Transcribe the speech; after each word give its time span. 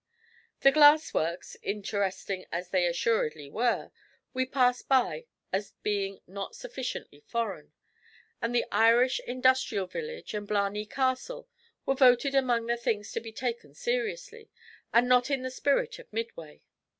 The 0.61 0.71
glass 0.71 1.13
works, 1.13 1.55
interesting 1.61 2.47
as 2.51 2.69
they 2.69 2.87
assuredly 2.87 3.51
were, 3.51 3.91
we 4.33 4.47
passed 4.47 4.87
by 4.89 5.27
as 5.53 5.73
being 5.83 6.21
not 6.25 6.55
sufficiently 6.55 7.19
foreign; 7.19 7.71
and 8.41 8.55
the 8.55 8.65
Irish 8.71 9.19
Industrial 9.27 9.85
Village 9.85 10.33
and 10.33 10.47
Blarney 10.47 10.87
Castle 10.87 11.47
were 11.85 11.93
voted 11.93 12.33
among 12.33 12.65
the 12.65 12.77
things 12.77 13.11
to 13.11 13.19
be 13.19 13.31
taken 13.31 13.75
seriously, 13.75 14.49
and 14.91 15.07
not 15.07 15.29
in 15.29 15.43
the 15.43 15.51
spirit 15.51 15.99
of 15.99 16.11
Midway. 16.11 16.63